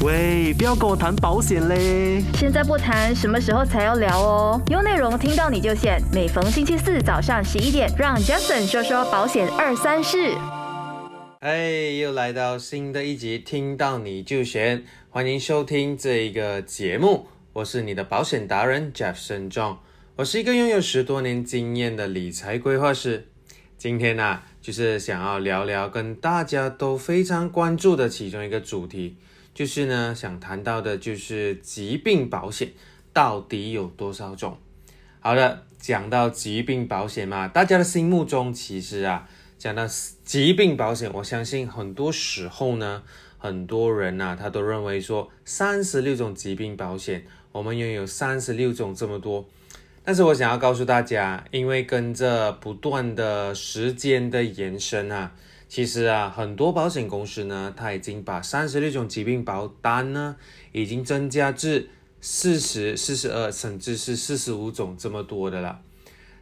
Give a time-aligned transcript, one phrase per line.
[0.00, 2.22] 喂，不要跟我谈保险嘞！
[2.34, 4.62] 现在不谈，什么时候才要聊哦？
[4.70, 6.00] 有内容听到你就选。
[6.12, 10.36] 每逢星期四早上十一点，让 Jason 说说保险二三事。
[11.40, 17.26] 哎，又来到新的一集，听到你就选，欢迎收听这一个节目。
[17.52, 19.78] 我是你的保险达人 Jason John，
[20.14, 23.26] 我是一个拥有十多年经验的理财规划师。
[23.76, 29.16] 今天呢，就是想要聊聊跟大家都非常关注的其中一个主题。
[29.58, 32.70] 就是呢，想谈到的就是疾病保险
[33.12, 34.56] 到底有多少种？
[35.18, 39.28] 好的，讲到疾病保险嘛，大家的心目中其实啊，
[39.58, 39.84] 讲到
[40.24, 43.02] 疾病保险，我相信很多时候呢，
[43.36, 49.44] 很多人呐，他都认为说三十六种疾病保险，我们拥有三十六种这么多。
[50.04, 55.32] 但是我想要告诉大家，因为跟着不断的时间的延伸啊。
[55.68, 60.36] 其实啊，很多保险公司呢，它已经把三十六种疾病保单呢，
[60.72, 61.90] 已经增加至
[62.22, 65.80] 四十四十二，甚至是四十五种这么多的了。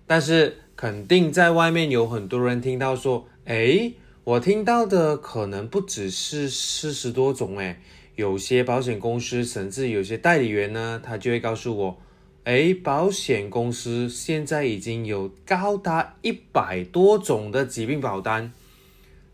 [0.07, 3.91] 但是肯定在外面有很多人听到说，哎，
[4.23, 7.81] 我听到的可能不只是四十多种，哎，
[8.15, 11.99] 有些保险公司甚至有些代理员呢，他就会告诉我，
[12.45, 18.53] 哎，保险公司现在已经有高达一百多种的疾病保单。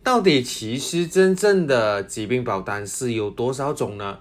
[0.05, 4.19] 到底其实真正的疾病保单是有多少种呢？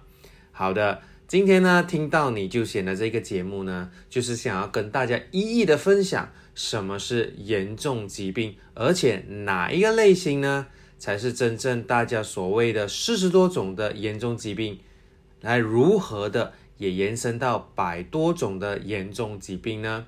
[0.52, 10.68] 好的，今天呢听到你就选的这个节目呢，就是想要跟大家一一的分享什么是严重疾病，而且哪一个类型呢
[11.00, 14.80] 才是真正大家所谓的四十多种的严重疾病，
[15.42, 20.06] 来如何的也延伸到百多种的严重疾病呢？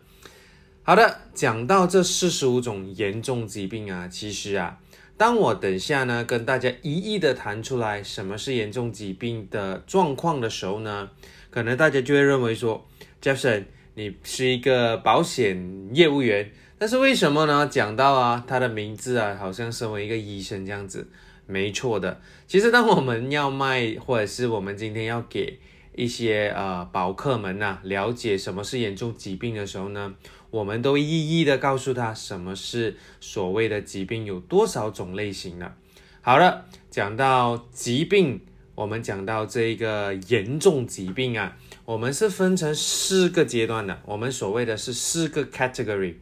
[0.83, 4.77] 好的，讲到这四十五种严重疾病啊，其实啊。
[5.23, 11.09] 当我等下呢跟大家一一的谈出来什么是严重疾病的状况的时候呢，
[11.49, 12.85] 可能大家就会认为说
[13.21, 13.63] ，Jefferson，
[13.95, 17.65] 你是一个保险业务员，但是为什么呢？
[17.71, 21.07] 讲到啊他的名字啊，好像身为一个医生这样子，
[21.47, 22.19] 没错的。
[22.45, 25.57] 其实当我们要卖，或者是我们今天要给
[25.95, 30.15] 一些呃保客们呐了解什么是严重疾病的时候呢？
[30.53, 35.73] 我们都一一的告诉他什么是所谓的疾病，有多少种类型呢？
[36.21, 38.39] 好了，讲到疾病，
[38.75, 43.99] 我们讲到这个严重疾病啊，我们是分成四个阶段的。
[44.05, 46.17] 我们所谓的是四个 category，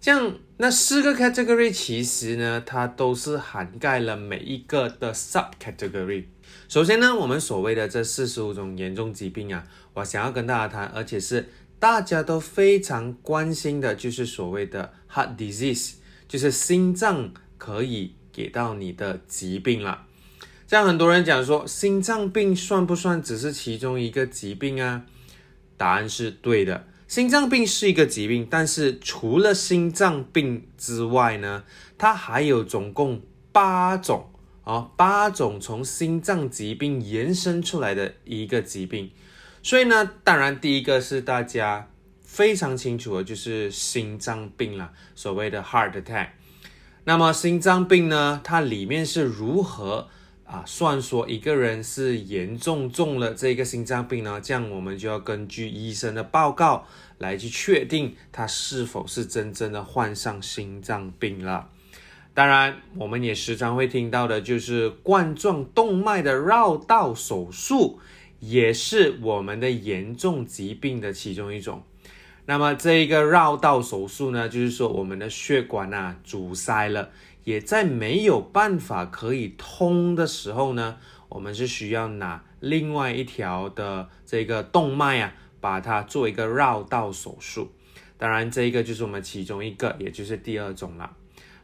[0.00, 6.26] 这样那四个 category 其实呢，它都是涵盖了每一个的 sub category。
[6.68, 11.48] 首先呢，我们所谓的这四十五种严重疾病啊，我想要跟大家谈，而且是。
[11.78, 15.94] 大家都非常关心的就是所谓的 heart disease，
[16.26, 20.06] 就是心脏可以给到你的疾病了。
[20.66, 25.04] 这样很多人讲说，心脏病算不算只是其中一个疾病啊？
[25.76, 31.64] 答案是对的，心脏病是一个疾病，但是除了心脏病之外呢，
[31.98, 33.20] 它还有总共
[33.52, 34.30] 八种
[34.64, 39.10] 啊，八种从心脏疾病延伸出来的一个疾病。
[39.66, 41.90] 所以呢，当然第一个是大家
[42.22, 46.28] 非常清楚的，就是心脏病了，所谓的 heart attack。
[47.02, 50.06] 那么心脏病呢，它里面是如何
[50.44, 54.40] 啊算说一个人是严重中了这个心脏病呢？
[54.40, 56.86] 这样我们就要根据医生的报告
[57.18, 61.70] 来去确定他是否是真正的患上心脏病了。
[62.34, 67.98] 当然，我们也时常会听到的就是冠状动脉的绕道手术。
[68.40, 71.82] 也是我们的严重疾病的其中一种。
[72.46, 77.10] 那么这一个绕道手术呢，就是说我们的血管啊阻塞了，
[77.44, 80.98] 也在没有办法可以通的时候呢，
[81.28, 87.72] 我们是需要拿另外一条的这个动脉啊，把它做一个绕道手术。
[88.16, 91.16] 当然，这一个就是我们其中一个，也就是第二种了。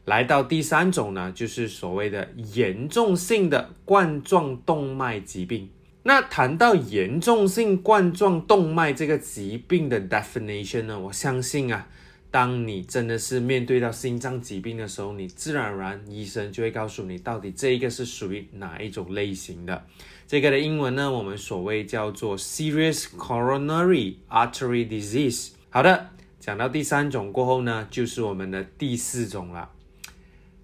[0.05, 5.71] 来到第三种呢，就是所谓的严重性的冠状动脉疾病。
[6.05, 10.99] 那谈到严重性冠状动脉这个疾病的 definition 呢？
[10.99, 11.87] 我相信啊，
[12.29, 19.87] 当你真的是面对到心脏疾病的时候，你自然而然医生就会告诉你，到底这一个是属于哪一种类型的。
[20.27, 25.51] 这个的英文呢，我们所谓叫做 serious coronary artery disease。
[25.71, 26.09] 好的，
[26.41, 29.71] 讲到第三种过后呢，就是我们的第四种了。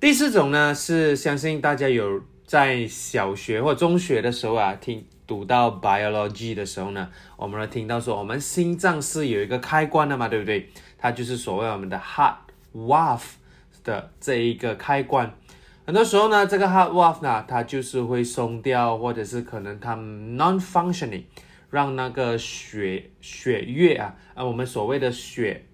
[0.00, 5.04] 第四种呢，是相信大家有在小学或中学的时候啊听。
[5.28, 10.70] 读到 biology 的时候呢，我们会听到说，我们心脏是有一个开关的嘛，对不对？
[10.96, 12.34] 它就是所谓我们的 heart
[12.74, 13.20] valve
[13.84, 15.32] 的这一个开关。
[15.84, 21.24] 很多时候呢，这个 heart valve 呢，它就是会松掉，或者是可能它 non-functioning，
[21.70, 25.66] 让那个血血液啊，啊，我们所谓的血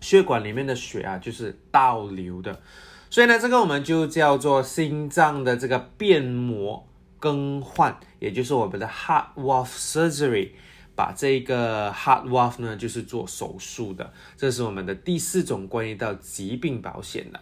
[0.00, 2.60] 血管里面的血啊，就是倒流的。
[3.08, 6.86] 所以呢，这个我们就叫做心脏的这个变膜
[7.20, 10.48] 更换，也就是我们的 heart valve surgery。
[10.96, 14.12] 把这个 heart valve 呢，就是做手术的。
[14.36, 17.40] 这是我们的第四种关于到疾病保险的。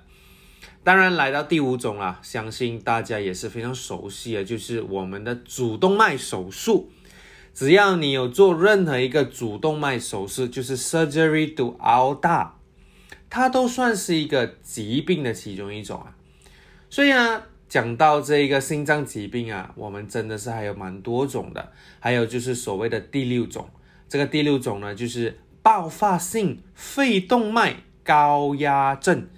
[0.84, 6.90] 当然，来到第五种啊，相信大家也是非常熟悉的，就是我们的主动脉手术。
[7.52, 12.50] 只要你有做任何一个主动脉手术，就是 surgery to aorta，
[13.28, 16.14] 它都算是一个疾病的其中一种啊。
[16.88, 21.73] 所以呢，讲到这一个心脏疾病啊，我们真的是还有蛮多种的。
[22.00, 23.69] 还有就是所谓的第六种，
[24.09, 29.29] 这个第六种呢，就是爆发性肺动脉高压症。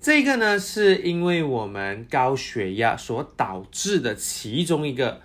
[0.00, 5.20] 这个呢，是因为我们高血压所导致的其中一个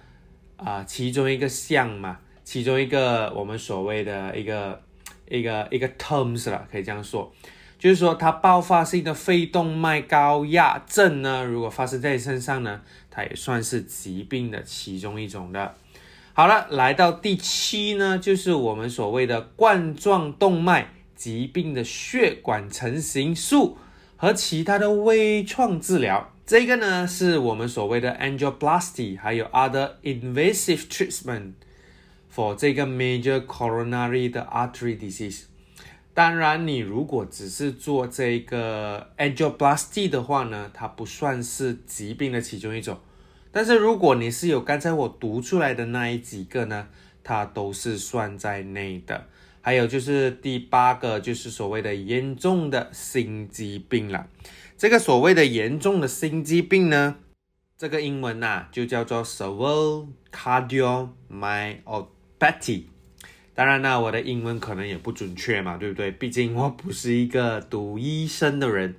[0.57, 4.81] 啊，其中一个项嘛，其中一个我们所谓的一个
[5.29, 7.33] 一个一个 terms 了，可以这样说，
[7.77, 15.75] 就是说它爆发性的肺动脉高压症呢，如果发生在身上呢，它也算是疾病的其中一种的。
[16.33, 23.77] 好了，来到第七呢，就是我们所谓的冠状动脉疾病的血管成型术。
[24.17, 31.51] 和其他的微创治疗，这个呢是我们所谓的 angioplasty，还有 other invasive treatment
[32.33, 35.43] for 这个 major coronary 的 artery disease。
[36.15, 42.97] 当然，你如果只是做这个 angioplasty 的话呢，它不算是疾病的其中一种。
[43.51, 46.87] 但是如果你是有刚才我读出来的那一几个呢，
[47.21, 49.25] 它都是算在内的。
[49.59, 54.29] 还有就是第八个，就是所谓的严重的心肌病了。
[54.77, 57.17] 这个所谓的严重的心肌病呢，
[57.77, 62.83] 这个英文呐就叫做 severe cardiomyopathy。
[63.55, 66.11] 当然呢，我的英文可能也不准确嘛，对不对？
[66.11, 68.95] 毕竟我不是一个读医生的人。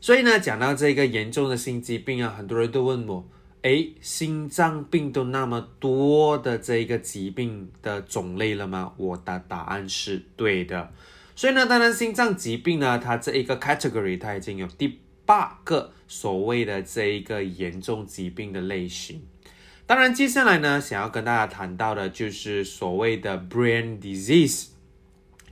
[0.00, 3.28] 所以呢，讲到这个严重的心肌病啊，很多人都问我。
[3.62, 8.94] 哎，心脏病都那么多的这个疾病的种类了吗？
[8.96, 10.90] 我的答案是对的。
[11.36, 19.22] 所以呢，当然心脏疾病呢，它这一个 category 它已经有第八个所谓的这一个严重疾病的类型。
[19.90, 24.68] 当然，接下来呢，想要跟大家谈到的就是所谓的 brain disease，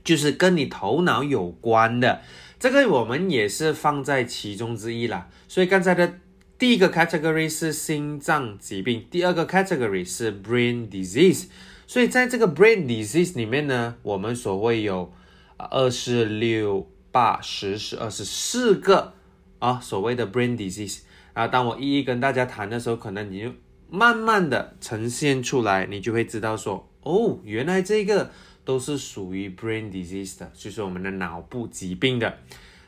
[0.01, 2.21] 就是跟你头脑有关的。
[2.57, 5.27] 这个我们也是放在其中之一啦。
[5.49, 6.13] 所以刚才的。
[6.57, 11.47] 第一个 category 是心脏疾病，第二个 category 是 brain disease。
[11.85, 15.11] 所以在这个 brain disease 里面呢，我们所谓有
[15.57, 19.15] 二四六八十十二十四个
[19.59, 20.99] 啊所谓的 brain disease。
[21.33, 23.51] 啊，当我一一跟大家谈的时候，可能你就
[23.89, 28.31] 慢慢的呈现出来，你就会知道说，哦，原来这个
[28.63, 32.37] 都是属于 brain disease 的，就是我们的脑部疾病的。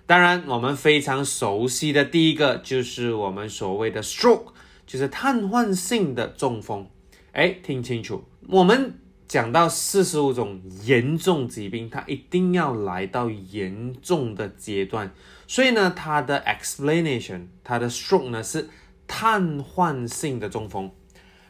[0.05, 4.51] 当然，我们非常熟悉的第一个就是我们所谓的 stroke，
[4.85, 6.85] 就是瘫痪性的中风。
[7.31, 15.09] 哎，听清楚，我们讲到四十五种严重疾病，它一定要来到严重的阶段。
[15.47, 18.69] 所以呢，它的 explanation，它的 stroke 呢是
[19.13, 20.89] 瘫痪性的中风。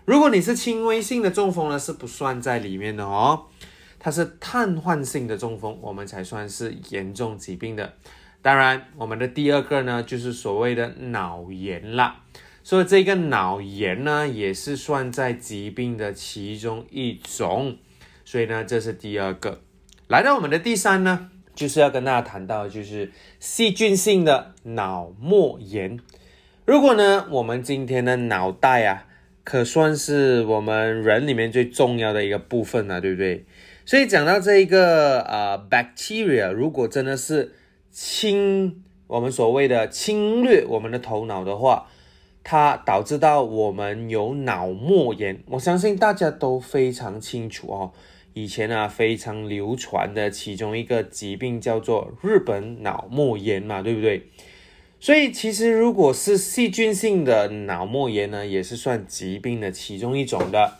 [0.04, 3.46] 如果你是轻微性的中风呢，是不算在里面的哦。
[4.00, 7.94] 它是瘫痪性的中风，我们才算是严重疾病的。
[8.42, 12.24] 当然，我们的第二个呢，就是所谓的脑炎啦。
[12.64, 17.78] 所以这个脑炎呢，也是算在疾病的其中一种。
[18.26, 19.62] 所以呢，这是第二个。
[20.08, 26.00] 来到我们的第三呢，就是要跟大家谈到，就是细菌性的脑膜炎。
[26.66, 29.08] 如果呢，我们今天的脑袋啊，
[29.44, 33.46] 可算是我们人里面最重要的一个部分了，对不对？
[33.84, 37.56] 所以讲到这一个呃，bacteria，如果真的是
[37.90, 41.88] 侵我们所谓的侵略我们的头脑的话，
[42.44, 45.44] 它导致到我们有脑膜炎。
[45.48, 47.92] 我相信大家都非常清楚哦。
[48.34, 54.30] 以前啊，非常流传的其中一个疾病叫做日本脑膜炎嘛，对不对？
[55.02, 60.78] 所以其实如果是细菌性的脑膜炎呢，也是算疾病的其中一种的。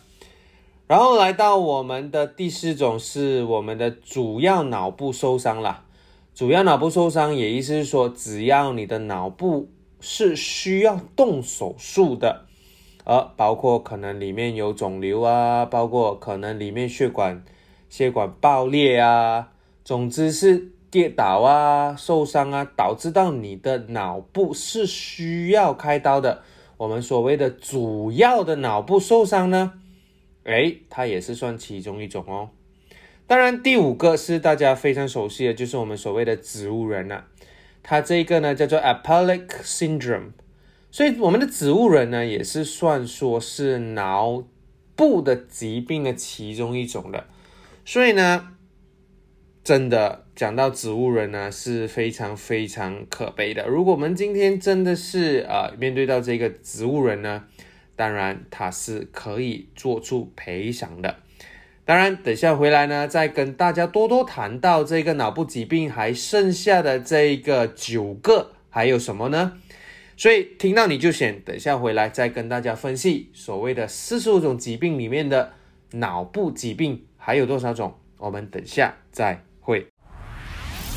[0.86, 5.82] 然后来到我们的第四种，是我们的主要脑部受伤了。
[6.34, 9.68] 主要脑部受伤，也意思是说，只要你的脑部
[10.00, 12.46] 是需要动手术的，
[13.04, 17.44] 而包括可能里面有肿瘤啊，包括可能里面血管
[17.90, 19.48] 血管爆裂啊，
[19.84, 26.42] 总之是跌倒啊、受伤啊，导致到你的脑部是需要开刀的，
[26.76, 29.72] 我们所谓的主要的脑部受伤呢，
[30.44, 32.50] 哎，它也是算其中一种哦。
[33.26, 37.24] 当然，第五个是大家非常熟悉的，就是我们所谓的植物人了。
[37.82, 40.32] 它这个呢叫做 Apellic syndrome，
[40.90, 44.44] 所以我们的植物人呢也是算说是脑
[44.94, 47.24] 部的疾病的其中一种的。
[47.86, 48.50] 所以呢，
[49.64, 53.66] 真的讲到植物人呢是非常非常可悲的。
[53.66, 57.44] 如果我们今天真的是呃面对到这个植物人呢，
[57.96, 61.16] 当然他是可以做出赔偿的。
[61.84, 69.58] 当然，等下回来呢，再跟大家多多谈到这个脑部疾病，还剩下的这个九个还有什么呢？
[70.16, 75.52] 所以听到你就选，等下回来再跟大家分析所谓的四十五种疾病里面的
[75.94, 79.42] 脑部疾病还有多少种，我们等下再。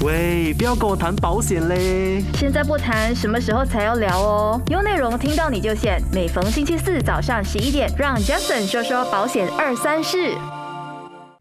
[0.02, 2.22] 喂，不要跟我谈保险嘞！
[2.36, 4.62] 现在不谈，什么时候才要聊哦？
[4.70, 10.36] 有内容听到你就选，每逢星期四早上十一点，让 Jason 说说保险二三事。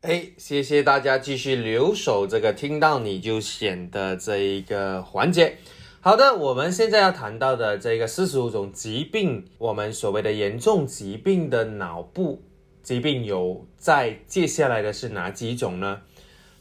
[0.03, 5.59] 哎，谢谢大家继续留守这个听到你就选的这一个环节。
[6.01, 12.41] 好的，我们现在要谈到的这个四十五种疾病，我们所谓的严重疾病的脑部
[12.83, 16.01] 疾病有在接下来的是哪几种呢？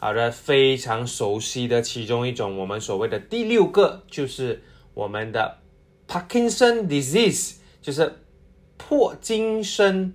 [0.04, 4.62] 好的，非常熟悉的其中一种，我们所谓的第六个就是
[4.94, 5.60] 我们的
[6.10, 8.14] Parkinson disease，就是
[8.76, 10.14] 破金生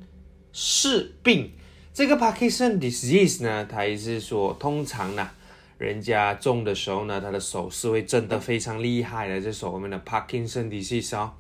[0.53, 1.53] 氏病。
[1.95, 5.31] 这个 Parkinson disease 呢，它也是说，通常呢，
[5.79, 11.33] 人家中的时候呢，他的手是会震得非常厉害的，这是我们的 Parkinson disease 哦。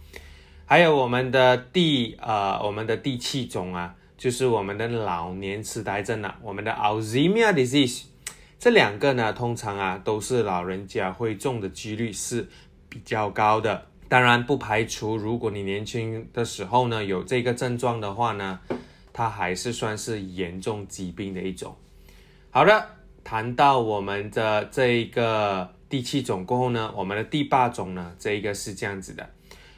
[0.64, 8.04] 还有我们的第呃，我们的第七种啊，就是我们的老年痴呆症了，我们的 Alzheimer disease。
[8.58, 12.48] 这两个呢，通常啊，都是老人家会中的几率是
[12.88, 13.86] 比较高的。
[14.08, 18.60] 当然，不排除如果你年轻的时候呢，有这个症状的话呢。
[19.10, 21.74] 它还是算是严重疾病的一种。
[22.52, 22.86] 好的，
[23.24, 29.28] 谈到我们的这一个第七种过后呢，我们的第八种呢，这一个是这样子的，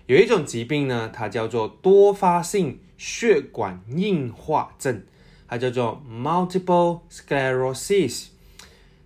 [0.04, 5.02] 有一种疾病呢，它叫做多发性血管硬化症，
[5.48, 8.26] 它叫做 multiple sclerosis。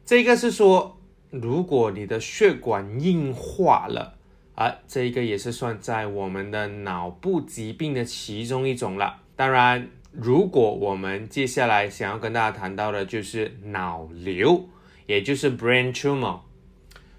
[0.05, 0.99] 这个是说，
[1.31, 4.15] 如果你的血管硬化了，
[4.55, 9.23] 啊，这个也是算在我们的脑部疾病的其中一种了。
[9.37, 9.89] 当然。
[10.17, 14.69] 如果我们接下来想要跟大家谈到的，就是脑瘤，
[15.07, 16.39] 也就是 brain tumor。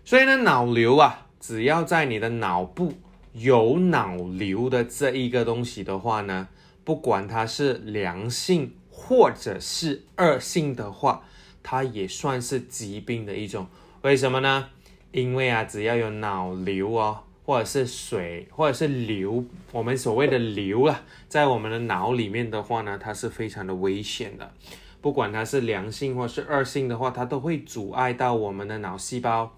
[0.06, 2.94] 所以呢，脑瘤啊，只要在你的脑部
[3.34, 6.48] 有脑瘤的这一个东西的话呢，
[6.86, 11.26] 不管它是良性或者是恶性的话，
[11.66, 13.66] 它也算是疾病的一种。
[14.04, 14.70] 为什么呢？
[15.12, 17.24] 因为啊，只要有脑瘤哦。
[17.48, 24.52] 或者是水，或者是瘤，我们所谓的瘤啊，在我们的脑里面的话呢，它是非常的危险的。
[25.00, 29.56] 不管它是良性或是恶性的话，它都会阻碍到我们的脑细胞。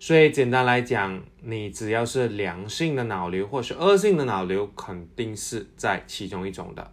[0.00, 6.90] 所以简单来讲，你只要是良性的脑瘤或是恶性的脑瘤，肯定是在其中一种的。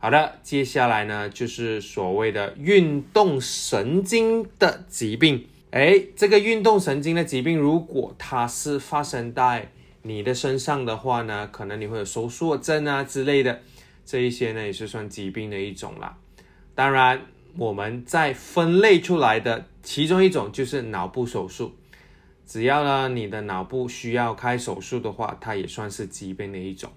[0.00, 5.44] 好的，接下来呢，就是所谓的运动神经的疾病。
[5.72, 13.60] 哎，这个运动神经的疾病，如果它是发生在你的身上的话呢，可能你会有收缩症啊之类的，
[14.06, 16.16] 这一些呢也是算疾病的一种啦。
[16.76, 17.20] 当然，
[17.56, 21.74] 我们在分类出来的其中一种就是脑部手术，
[22.46, 26.88] 只要呢你的脑部需要开手术的话，它也算是疾病的一种。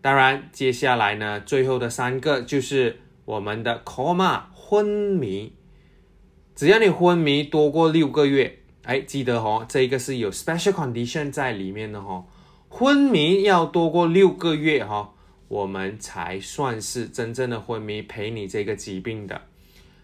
[0.00, 5.52] 当然，接下来呢，最后的三个就是我们的 coma 昏迷。
[6.54, 12.24] 只要你昏迷多过六个月，哎，记得哦，这个是有 special condition 在里面的哈。
[12.68, 15.14] 昏迷要多过六个月哈，
[15.48, 19.40] 我们才算是真正的昏迷陪你这个疾病的。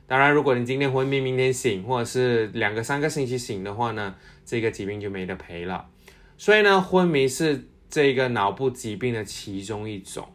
[0.07, 5.87] 当然，如果你今天昏迷，明天醒，或者是两个三个星期醒的话呢，这个疾病就没得赔了。
[6.37, 10.27] 所以呢，昏迷是这一个脑部疾病的其中一种。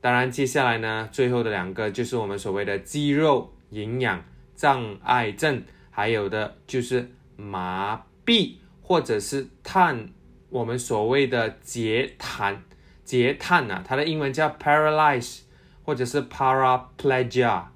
[0.00, 4.24] 当然，接下来呢，最后的两个就是我们所谓的肌肉营养。
[4.56, 10.08] 障碍症，还有的就是麻痹或者是瘫，
[10.48, 12.64] 我们所谓的截瘫，
[13.04, 15.42] 截瘫啊，它的英文叫 paralyze
[15.84, 17.66] 或者是 paraplegia，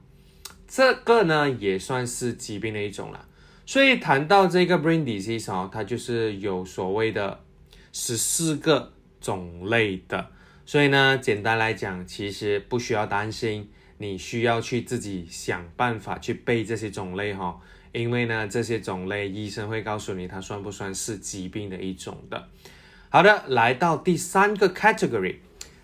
[0.67, 3.29] 这个呢也算是疾病的一种了。
[3.65, 7.39] 所以谈到这个 brain disease 哦，它就是有所谓的
[7.93, 10.31] 十四个种类的。
[10.65, 13.71] 所以呢，简单来讲，其实不需要担心。
[14.03, 17.61] 你需要去自己想办法去背这些种类哈，
[17.93, 22.49] 因为呢，这些种类医生会告诉你它算不算是疾病的一种的。
[23.11, 25.37] 好的，来到第三个 category。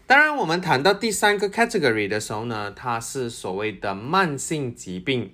[0.07, 5.33] 当然，我们谈到第三个 category 的时候呢，它是所谓的慢性疾病。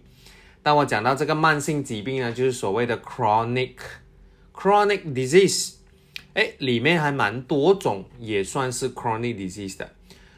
[0.65, 3.77] 当我讲到这个慢性疾病呢，就是所谓的 chronic
[4.53, 5.75] chronic disease。
[6.35, 9.91] 哎，里面还蛮多种，也算是 chronic disease 的。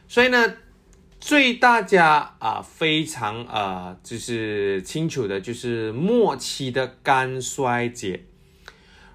[0.09, 0.55] 所以呢，
[1.21, 8.25] 最大家啊非常啊就是清楚的，就是末期的肝衰竭。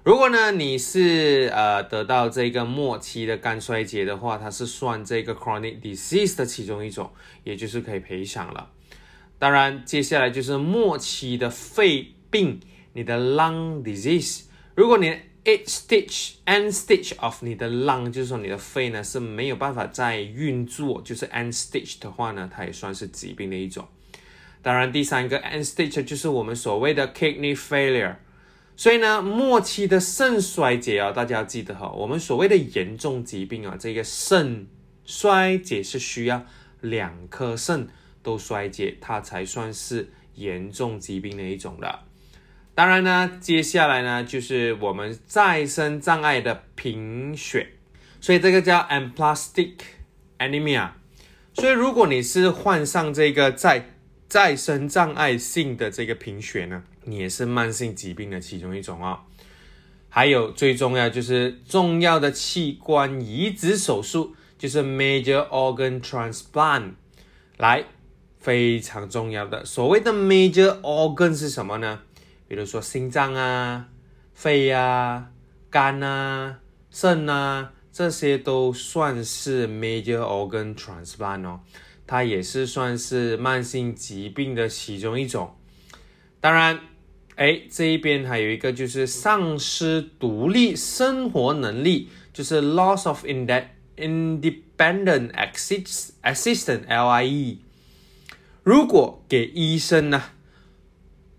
[0.02, 7.10] 如果呢你是呃得到这个末期的肝衰竭的话，它是算这个 chronic disease 的其中一种，
[7.44, 8.70] 也就是可以赔偿了。
[9.38, 12.60] 当然，接下来就是末期的肺病，
[12.94, 14.44] 你的 lung disease。
[14.74, 23.86] 如果你 eight stage end stage of 你的 lung，就是说你的肺呢是没有办法再运作，就是 end stage 的话呢，它也算是疾病的一种。
[24.62, 28.16] 当然，第三个 end stage 就是我们所谓的 kidney failure。
[28.76, 34.66] 所以呢，末期的肾衰竭啊，大家要记得哈，我们所谓的严重疾病啊，这个肾
[35.04, 36.46] 衰竭是需要
[36.80, 37.88] 两颗肾
[38.22, 42.00] 都衰竭，它才算是严重疾病的一种的。
[42.74, 47.74] 当然呢，接下来呢就是我们再生障碍的贫血，
[48.20, 49.72] 所以这个叫 aplastic
[50.38, 50.90] anemia。
[51.54, 53.90] 所以如果你是患上这个再
[54.28, 56.84] 再生障碍性的这个贫血呢？
[57.04, 59.18] 你也是慢性疾病的其中一种哦。
[60.08, 66.92] 还有最重要就是重要的器官移植手术，就是 major organ transplant。
[67.58, 67.84] 来，
[68.38, 72.00] 非常重要的所谓的 major organ 是什么呢？
[72.50, 73.86] 比如说心脏啊、
[74.34, 75.30] 肺啊、
[75.70, 76.58] 肝啊、
[76.90, 81.60] 肾啊，这些都算是 major organ transplant 哦。
[82.08, 85.54] 它也是算是慢性疾病的其中一种。
[86.40, 86.80] 当然。
[87.36, 93.72] 哎，这一边还有一个就是丧失独立生活能力，就是 loss of independent
[95.32, 97.56] assist assistant LIE。
[98.62, 100.22] 如果给医生呢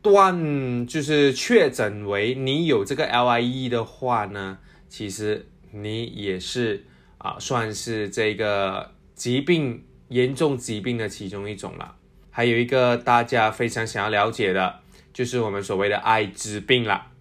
[0.01, 4.57] 断，就是确诊为你有这个 LIE 的话呢，
[4.89, 6.85] 其实你也是
[7.17, 11.95] 啊，算是这个疾病严重疾病的其中一种了。
[12.29, 14.81] 还有一个大家非常想要了解的。
[15.13, 17.11] 就是我们所谓的艾滋病啦。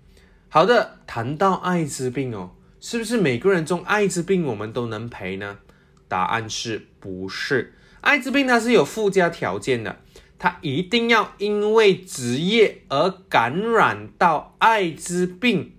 [0.48, 5.58] 好的，谈到艾滋病哦，是不是每个人中艾滋病我们都能赔呢？
[6.06, 7.74] 答案是不是？
[8.00, 9.98] 艾滋病它是有附加条件的，
[10.40, 15.74] 他一定要因为职业而感染到艾滋病，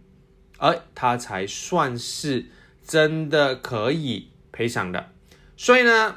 [0.58, 2.46] 而他才算是
[2.88, 5.10] 真的可以赔偿的。
[5.58, 6.16] 所以呢，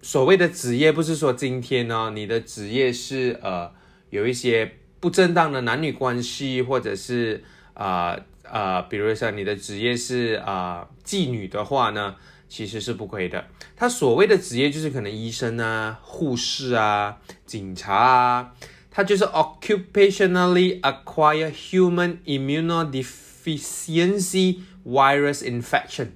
[0.00, 3.70] 所谓的职业不是说今天呢，你的职业是呃
[4.10, 4.78] 有一些。
[5.02, 7.42] 不正当的男女关系，或者是
[7.74, 12.14] 啊啊，比如说你的职业是啊妓女的话呢，
[12.52, 13.46] 其实是不可以的。
[13.74, 18.52] 他所谓的职业就是可能医生啊、护士啊、警察啊，
[18.90, 26.08] 他就是 occupationally acquire human immunodeficiency virus infection。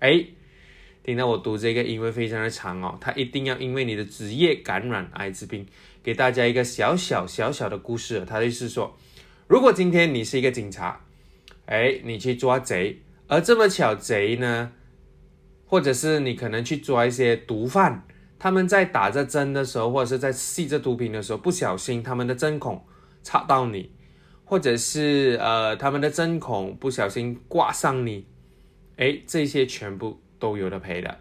[0.00, 0.24] 哎，
[1.04, 5.64] 听到我读这个英文非常的长哦，他一定要因为你的职业感染艾滋病。
[6.02, 8.98] 给大家一个小小小小的故事，他的意思是说，
[9.46, 11.02] 如果今天你是一个警察，
[11.66, 14.72] 哎，你去抓贼，而这么巧贼呢，
[15.70, 18.02] 或者是你可能去抓一些毒贩，
[18.40, 22.84] 他们在打着针的时候，或者是在吸着毒品的时候，不小心他们的针孔
[23.22, 23.92] 插到你，
[24.44, 28.26] 或者是呃他们的针孔不小心挂上你，
[28.96, 31.18] 哎，这些全部都有的赔的。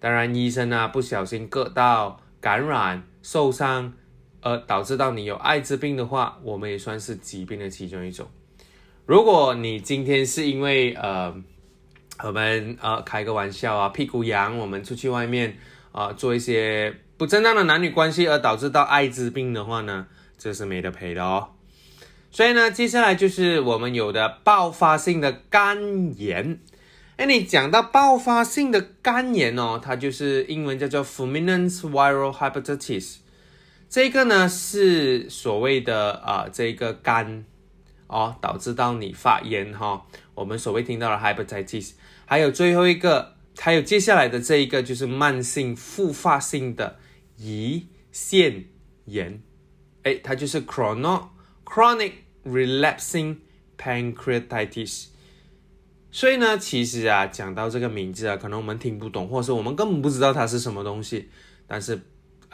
[0.00, 3.92] 当然，医生呢不小心割到、感染、受伤。
[4.44, 8.26] 而导致到你有艾滋病的话，我们也算是疾病的其中一种。
[9.06, 11.32] 如果你今天是因为呃，
[12.22, 15.56] 我们呃开个玩笑啊，屁股痒，我们出去外面
[15.90, 20.06] 啊做一些不正当的男女关系而导致到艾滋病的话呢，
[20.38, 21.48] 这是没得赔的哦。
[22.30, 26.58] 所以呢，接下来就是我们有的爆发性的肝炎。
[27.16, 33.16] 哎，你讲到爆发性的肝炎哦，它就是英文叫做 fulminant viral hepatitis。
[33.90, 37.44] 这个呢是所谓的啊，这个肝
[38.06, 40.02] 哦，导致到你发炎哈。
[40.34, 41.92] 我们所谓听到的 hepatitis，
[42.26, 46.98] 还有最后一个，还有接下来的这一个就是慢性复发性的
[47.38, 48.64] 胰腺
[49.04, 49.42] 炎，
[50.02, 51.24] 哎，它就是 chronic
[51.64, 52.12] chronic
[52.44, 53.36] relapsing
[53.76, 55.06] pancreatitis。
[56.10, 61.28] 所以呢，其实啊，讲到这个名字啊，可能我们听不懂，或者是我们根本不知道它是什么东西，
[61.66, 62.00] 但是。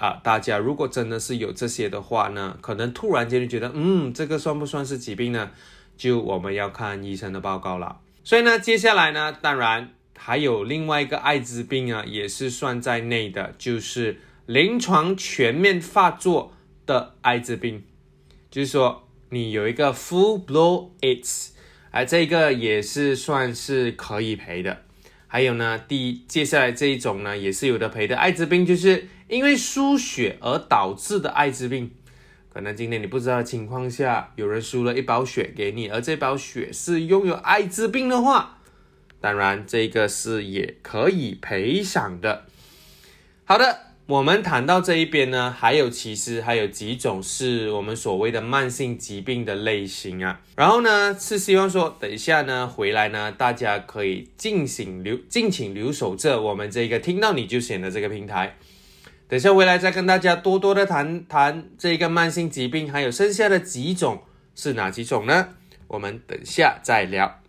[0.00, 5.50] 啊，大家如果真的是有这些的话呢，可能突然间就觉得，嗯，这个算不算是疾病呢？
[5.96, 7.98] 就我们要看医生的报告了。
[8.28, 16.52] 所以呢，接下来呢，当然还有另外一个艾滋病啊，也是算在内的，就是临床全面发作
[16.84, 17.84] 的艾滋病，
[18.50, 21.52] 就是说你有一个 full blow AIDS，
[21.90, 24.82] 而这个也是算是可以赔的。
[25.26, 31.92] 还有呢，第一接下来这一种呢，也是有的赔的艾滋病，就是因为输血而导致的艾滋病。
[32.48, 38.58] 可能今天你不知道的情况下，有人输了一包血给你，而这包血是拥有艾滋病的话，
[39.20, 42.44] 当然这个是也可以赔偿的。
[43.44, 43.80] 好的。
[44.08, 50.40] 我们谈到这一边呢，还有其实还有几种是我们所谓的慢性疾病的类型啊。
[50.56, 58.56] 然后呢，是希望说等一下呢回来呢，大家可以尽情留敬请留守这我们这个听到你就选的这个平台。
[59.28, 64.22] 等下回来再跟大家多多的谈谈这个慢性疾病，还有剩下的几种
[64.54, 65.48] 是哪几种呢？
[65.86, 67.40] 我们等下再聊。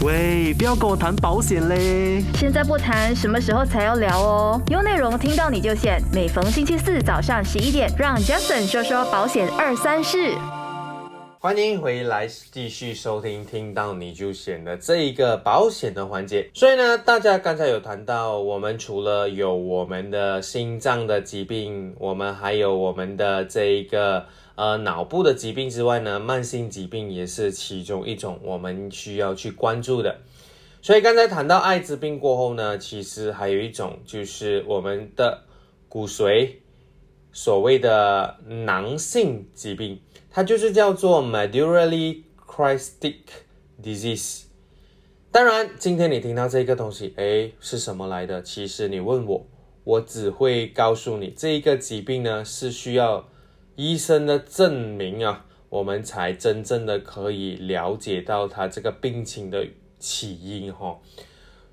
[0.00, 2.24] 喂，不要跟我谈保险嘞！
[2.34, 4.60] 现在不谈，什么时候才要聊哦？
[4.68, 10.34] 有内容听到你就选，每逢星期四早上十一点，让 Justin 说说保险二三事。
[11.42, 16.48] 欢迎回来，继续收听，听到你就选的这一个保险的环节。
[16.54, 24.24] 所以呢，大家刚才有谈到，我们除了有我们的心脏的疾病，我们还有我们的这一个。
[24.54, 30.18] 呃，脑部的疾病之外呢，慢性疾病也是其中一种我们需要去关注的。
[30.80, 35.42] 所以刚才谈到艾滋病过后呢，其实还有一种就是我们的
[35.88, 36.50] 骨髓，
[37.32, 43.16] 所谓的囊性疾病，它就是叫做 medullary cystic
[43.82, 44.44] disease。
[45.30, 48.42] 当然，今天你听到这个东西，哎，是什么来的？
[48.42, 49.46] 其实你问我，
[49.84, 53.28] 我只会告诉你，这一个疾病呢是需要。
[53.74, 59.66] 医生的证明啊，我们才真正的可以了解到他这个病情的
[59.98, 61.00] 起因哈。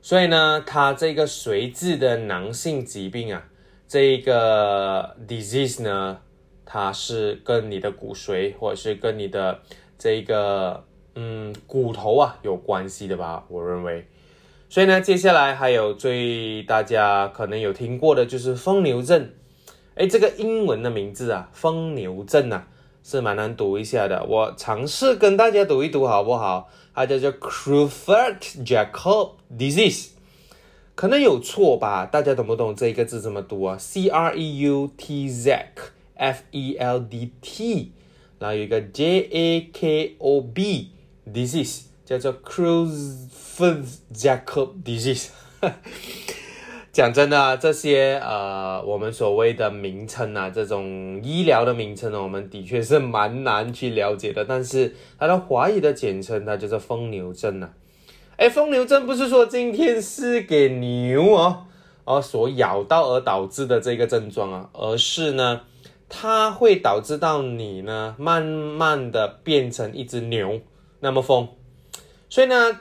[0.01, 3.49] 所以呢，他这个髓质的囊性疾病啊，
[3.89, 6.19] 这个 disease 呢，
[6.63, 9.59] 它是跟你的骨髓或者是跟你的
[9.97, 13.43] 这个嗯骨头啊有关系的吧？
[13.49, 14.07] 我认为。
[14.69, 19.31] 所以呢，接下来还有最大家可能有听过的就是疯牛症。
[19.95, 22.67] 哎，这个英文的名字啊，疯牛症啊，
[23.03, 24.23] 是蛮难读一下的。
[24.25, 26.69] 我尝试跟大家读一读好不好？
[26.93, 30.09] 它叫做 Creutzfeldt-Jakob disease，
[30.99, 32.05] 可能有错吧？
[32.05, 35.67] 大家懂不懂这一个字怎么读啊？C R E U T Z
[36.15, 37.93] F E L D T，
[38.37, 40.89] 然后有一个 J A K O B
[41.25, 45.29] disease，叫做 Creutzfeldt-Jakob disease。
[46.91, 54.43] 讲真的，这些呃，我们所谓的名称啊，这种医疗的名称呢，我们的确是蛮难去了解的。
[54.43, 57.71] 但是它的华语的简称，它就是疯牛症啊。
[58.39, 61.65] 哎，疯牛症不是说今天是给牛哦
[62.05, 65.59] 哦所咬到而导致的这个症状啊，而是呢，
[66.07, 70.61] 它会导致到你呢，慢慢的变成一只牛，
[71.01, 71.49] 那么疯。
[72.29, 72.79] 所以呢。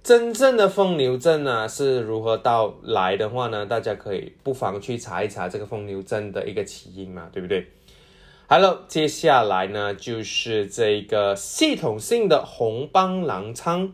[0.00, 3.66] 真正的疯牛症呢是如何到来的话呢？
[3.66, 7.66] 大家可以不妨去查一查这个疯牛症的一个起因嘛，对不对
[8.46, 13.92] ？Hello，接下来呢就是这个系统性的红斑狼疮，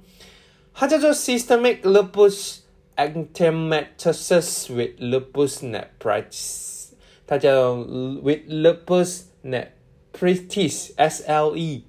[0.76, 2.62] 它叫做 Systemic Lupus
[2.96, 6.88] Erythematosus with Lupus Nephritis，
[7.26, 11.82] 它叫 with Lupus Nephritis（SLE）。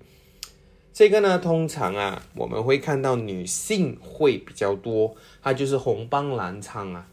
[0.93, 7.08] 这个呢，通常啊，我们会看到女性会比较多，它就是红斑狼疮啊。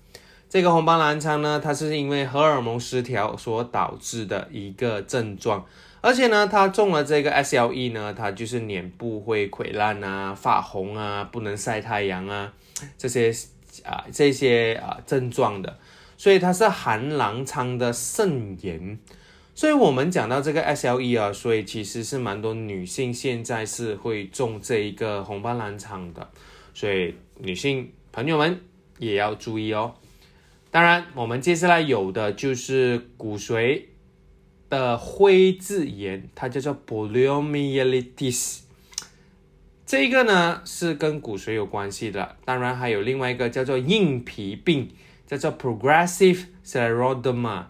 [0.51, 5.65] 这个红斑狼疮呢，它是因为荷尔蒙失调所导致的一个症状，
[6.03, 12.53] 而且呢，它中了这个 SLE 呢，它就是脸部会溃烂啊、发红啊、不能晒太阳啊
[12.99, 13.33] 这些
[13.85, 15.79] 啊这些啊症状的，
[16.19, 18.99] 所以它是寒狼疮的肾炎。
[19.55, 26.27] 所以，我们讲到这个 SLE 啊，所以其实是蛮多女性现在是会中这一个红斑狼疮的，
[26.75, 28.61] 所以女性朋友们
[28.99, 29.95] 也要注意哦。
[30.71, 33.83] 当然，我们接下来有的就是骨髓
[34.73, 38.61] 的灰质炎，它叫做 poliomyelitis，
[39.85, 42.37] 这个呢是跟骨髓有关系的。
[42.47, 44.89] 当然，还有另外一个叫做硬皮病，
[45.27, 47.67] 叫做 progressive scleroderma，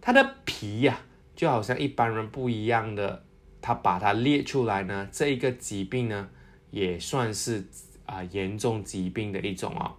[0.00, 1.00] 它的皮呀。
[1.34, 3.24] 就好像一般人不一样的，
[3.60, 6.28] 他把它列出来呢，这一个疾病呢，
[6.70, 7.64] 也算是
[8.06, 9.96] 啊严重疾病的一种哦。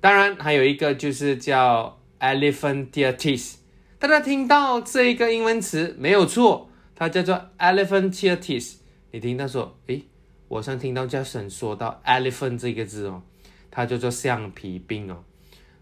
[0.00, 3.56] 当然还有一个就是叫 elephantiasis，
[4.00, 8.76] 大家听到这个英文词没有错，它叫做 elephantitis。
[9.10, 10.02] 你听到说，诶，
[10.48, 13.22] 我上听到 Jason 说到 elephant 这个字哦，
[13.70, 15.22] 它叫做橡皮病哦。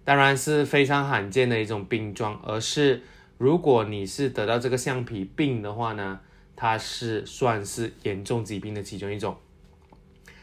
[0.03, 3.05] 当然是非常罕见的一种病状，而是
[3.37, 6.19] 如果你是得到这个橡皮病的话呢，
[6.57, 9.37] 它是算是严重疾病的其中一种。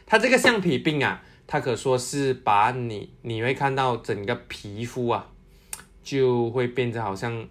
[0.06, 5.28] 它这个橡皮病啊，它可说是把你你会看到整个皮肤啊，
[6.02, 7.46] 就会变得好像。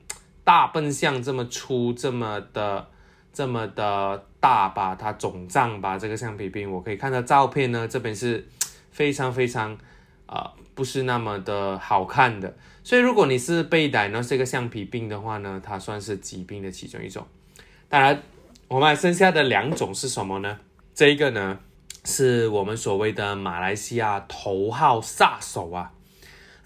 [0.46, 2.88] 大笨象这么粗，这么的，
[3.34, 4.96] 这么的大吧？
[4.96, 5.98] 它肿胀吧？
[5.98, 7.88] 这个橡皮病，我可以看到照片呢。
[7.88, 8.48] 这边是
[8.92, 9.76] 非常非常
[10.28, 12.56] 啊，不是那么的好看的。
[12.84, 17.26] 所以，如果你是被逮呢这个橡皮病的话呢，它算是疾病的其中一种。
[17.90, 18.22] 当然，
[18.68, 20.60] 我们还剩下的两种是什么呢？
[20.94, 21.58] 这一个呢，
[22.04, 25.92] 是我们所谓的马来西亚头号杀手啊。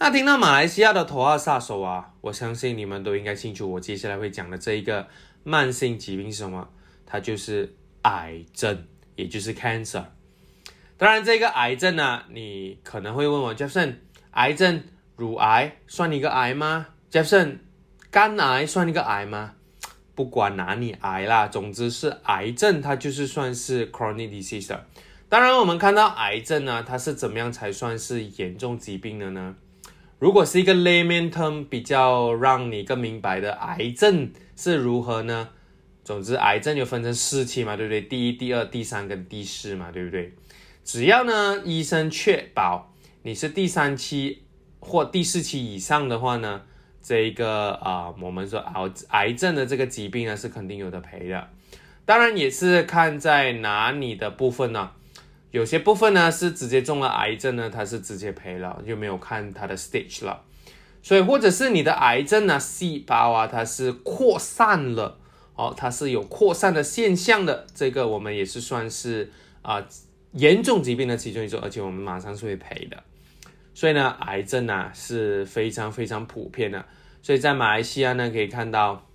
[0.02, 5.06] 那听到马来西亚的头号杀手啊，我相信你们都应该清楚，我接下来会讲的这一个
[5.44, 6.70] 慢性疾病是什么？
[7.06, 8.86] 它就是癌症，
[9.18, 10.06] 也就是 cancer。
[10.96, 13.96] 当然，这个癌症呢，你可能会问我，Jefferson，
[14.32, 14.82] 癌症，
[15.18, 17.58] 乳癌算一个癌吗？Jefferson，
[18.10, 19.56] 肝癌算一个癌吗？
[20.16, 24.80] 不管哪里癌啦，总之是癌症，它就是算是 chronic disease。
[25.28, 29.58] 当然，我们看到癌症呢，它是怎么样才算是严重疾病的呢？
[30.20, 35.48] 如果是一个 layman term，比较让你更明白的癌症是如何呢？
[36.04, 38.02] 总之，癌症就分成四期嘛，对不对？
[38.02, 40.34] 第一、第二、第三跟第四嘛，对不对？
[40.84, 44.44] 只要呢，医生确保你是第三期
[44.80, 46.64] 或第四期以上的话呢，
[47.02, 51.48] 这一个啊，我们说癌癌症的这个疾病呢，是肯定有的赔的。
[52.06, 54.92] 当然也是看在哪里的部分呢？
[55.52, 60.44] 有些部分呢是直接中了癌症呢，它是直接赔了，就没有看它的 stage 了。
[61.02, 65.18] 所以或者是你的癌症呢细胞啊，它是扩散了，
[65.56, 69.32] 哦，它是有扩散的现象的，这个我们也是算是
[69.62, 69.84] 啊
[70.34, 73.04] 严重疾病的其中一种，而且我们马上是会赔的。
[73.74, 76.86] 所以呢，癌症呢是非常非常普遍的。
[77.22, 79.06] 所以在马来西亚呢，可以看到。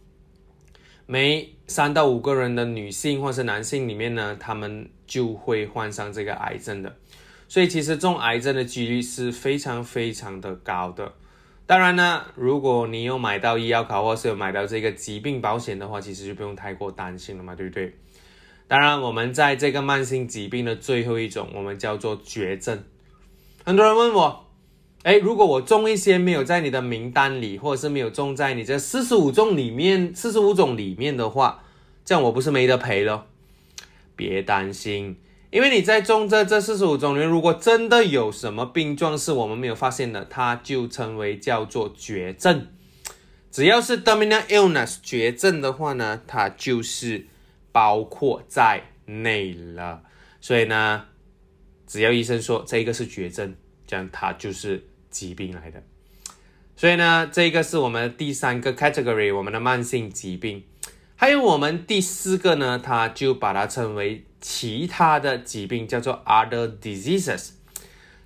[1.06, 6.96] 每三到五个人的女性或是男性里面呢，他们就会患上这个癌症的，
[7.46, 11.12] 所以其实中癌症的几率是非常非常的高的。
[11.66, 17.94] 当然呢，如果你有买到医药卡或是有买到这个疾病保险的话，其实就不用太过担心了嘛，对不对？
[18.66, 22.82] 当然，我们在这个慢性疾病的最后一种，我们叫做绝症。
[23.64, 24.43] 很多人问我。
[25.04, 31.62] 哎，如果我中一些没有在你的名单里，或者是没有中在你这四十五种里面，四十五种里面的话，
[32.06, 33.26] 这样我不是没得赔了？
[34.16, 35.18] 别担心，
[35.50, 42.68] 因为你在中这这四十五种里面，如果真的有什么病状是我们没有发现的，它就称为叫做绝症。
[43.50, 47.26] 只要是 terminal illness 绝症的话呢，它就是
[47.70, 50.02] 包括在内了。
[50.40, 51.04] 所以呢，
[51.86, 53.54] 只要医生说这个是绝症，
[53.86, 54.82] 这样它就是。
[55.14, 55.80] 疾病来的，
[56.76, 60.64] 所以呢，这个是我们第三个 category，我们的慢性疾病。
[61.14, 67.50] 还有我们第四个呢，它就把它称为其他的疾病，叫做 other diseases。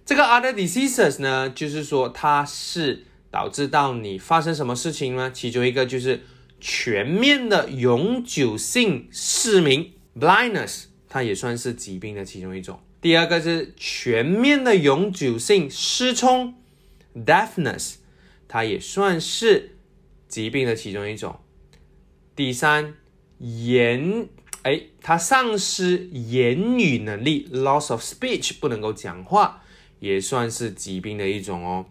[0.07, 5.31] 这个 other diseases 呢，就是说它是导致到你发生什么事情呢？
[5.31, 6.22] 其中一个就是
[6.59, 12.81] 全面的永久性失明 blindness，它也算是疾病的其中一种。
[13.03, 16.55] 第二个是全面的永久性失聪。
[17.14, 17.97] Deafness，
[18.47, 19.77] 它也算是
[20.29, 21.40] 疾病的其中一种。
[22.37, 22.94] 第三，
[23.38, 24.29] 言，
[24.62, 29.62] 哎，它丧失言语能力，loss of speech，不能够讲话，
[30.01, 31.87] 也算是疾病的一种哦。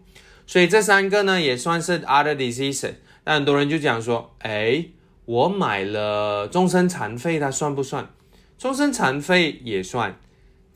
[0.46, 2.94] 所以这三个呢，也算是 other diseases。
[3.24, 4.86] 但很多人就讲说，哎，
[5.26, 8.08] 我买了终身残废，它算不算？
[8.56, 10.18] 终身残废也算。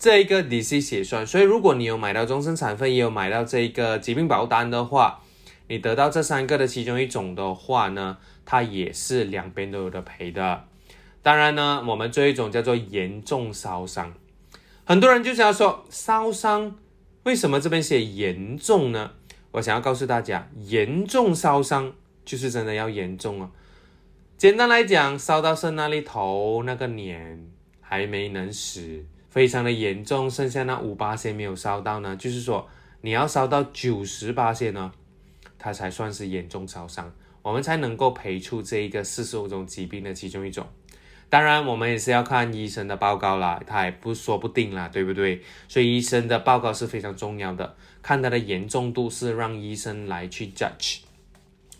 [0.02, 5.20] 这一个 disease 也算，所以如果你有买到终身残废，也有买到这一个疾病保单的话，
[5.68, 10.64] 你得到这三个的其中一种的话呢，它也是两边都有的赔的。
[11.22, 14.12] 当然呢，我们这一种叫做严重烧伤，
[14.84, 16.76] 很多人就想要说烧伤，
[17.22, 19.12] 为什么这边写严重呢？
[19.52, 21.92] 我想要告诉大家，严重烧伤
[22.24, 23.52] 就是真的要严重哦。
[24.36, 27.46] 简单来讲，烧到肾那里头那个年
[27.80, 29.04] 还没能死。
[29.33, 32.68] 非常的严重，剩下那五八线没有烧到呢，就是说
[33.01, 34.92] 你要烧到九十八线呢，
[35.59, 40.66] 它才算是严重烧伤，我们才能够赔出这一个四十五种疾病的其中一种。
[41.31, 45.40] 当然，我们也是要看医生的报告啦，他也不说不定啦，对不对？
[45.66, 50.99] 所以医生的报告是非常重要的，看他的严重度是让医生来去 judge。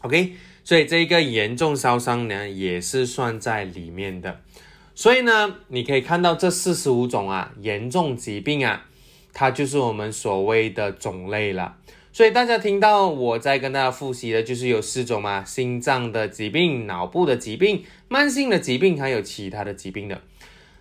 [0.01, 0.33] OK，
[0.65, 4.41] 所以这个严重烧伤呢也是算在里面的。
[4.95, 8.85] 所以呢，你可以看到这四十五种啊严重疾病啊，
[9.33, 11.77] 它就是我们所谓的种类了。
[12.13, 20.21] 所以大家听到我在跟大家复习的，就是有四种嘛：心脏的疾病、脑部的疾病、慢性的疾病，还有其他的疾病的。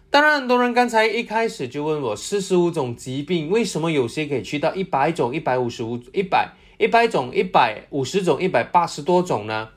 [0.10, 9.69] 当然，很多人刚才一开始就问我，四十五种疾病为什么有些可以去到一百种、一百五十五、一百一百种、一百五十种、一百八十多种呢？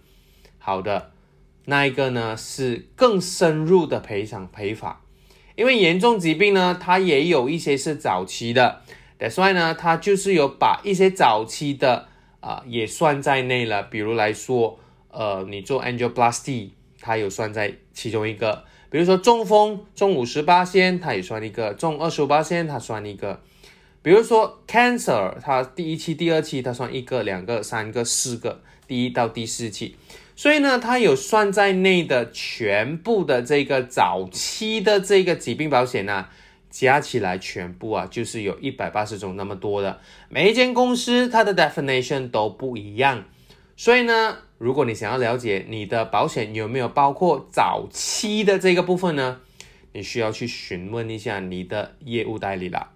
[0.59, 1.13] 好的，
[1.67, 5.03] 那一个呢是更深入的赔偿赔法，
[5.57, 8.83] 因为严重疾病呢，它也有一些是早期的。
[9.19, 12.09] That's why 呢，它就是有把一些早期的
[12.41, 13.83] 啊也算在内了。
[13.85, 14.79] 比如来说，
[15.11, 18.65] 呃，你做 angioplasty，它有算在其中一个。
[18.91, 23.41] 比如说中风，中五十八仙，它也算一个；中二十五八仙，它算一个。
[24.03, 29.97] 比如说 cancer，它第一期、第二期它算一个、两个、三个、四个，第一到第四期。
[30.37, 36.27] 所以呢，它有算在内的全部的这个早期的这个疾病保险呢。
[36.71, 40.01] 加起来全部啊，就是有一百八十种那么多的。
[40.29, 43.23] 每一间公司它的 definition 都不一样，
[43.77, 49.41] 所以呢，如果你想要了解你的保险有没有包括早期的这个部分呢，
[49.93, 52.89] 你需要去询问一下你的业务代理了。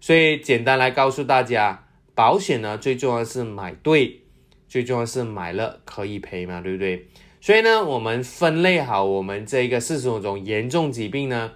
[0.00, 4.22] 所以简单来告诉大家，保险呢最重要是买对，
[4.74, 7.06] 最重要是买了可以赔嘛，对不对？
[7.40, 11.52] 所以呢，我们分类好我们这个四十五种严重疾病呢。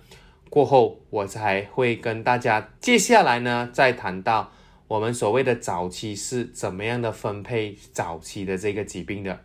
[0.48, 4.52] 过后，我才会跟大家接下来呢，再谈到
[4.86, 9.40] 我们所谓的早期是怎么样的分配早期的这个疾病的。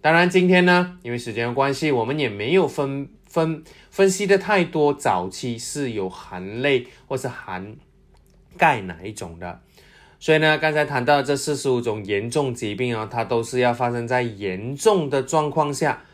[0.00, 7.74] 当然，今天呢，因为时间的关系，我们也没有分分分析的太多早期是有含泪或是含
[8.56, 9.60] 钙哪一种的。
[10.20, 16.04] 所以呢，刚才谈到这四十五种严重疾病啊，它都是要发生在严重的状况下。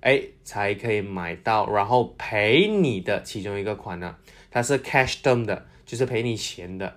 [0.00, 4.14] 哎，才可以买到，然后赔你的其中一个款呢，
[4.50, 6.96] 它是 cash term 的，就是赔你钱的。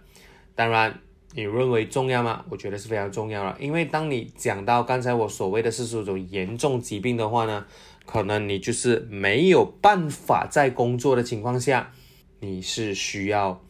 [0.56, 1.00] 当然，
[1.32, 2.44] 你认为重要吗？
[2.50, 7.66] 我觉得是非常重要了，因为当你讲到刚才我所谓的四十五种严重疾病的话呢，
[8.06, 11.94] 可能你就是没有办法在工作的情况下，
[12.42, 13.64] 你是需要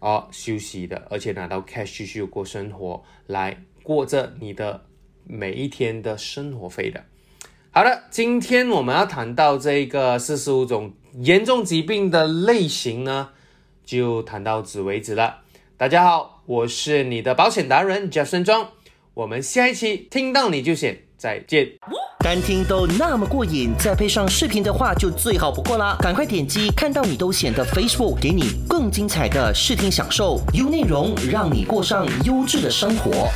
[0.00, 4.84] 哦休息的，而且拿到 cash 继续过生活，来过着你的
[5.24, 7.04] 每一天的生活费的。
[7.70, 13.30] 好的，今天我们要谈到这个四十五种严重疾病的类型呢，
[13.84, 15.42] 就谈到此为止了。
[15.76, 18.72] 大家好，我是你的保险达人 Jeff 森庄，
[19.14, 21.68] 我们下一期听到你就选再见。
[22.24, 25.96] 单听都那么过瘾，再配上视频的话就最好不过啦！
[26.00, 33.28] 赶快点击看到你都显得 Facebook，给你更精彩的视听享受，优内容让你过上优质的生活。